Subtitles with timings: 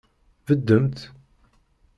[0.47, 0.99] Beddemt!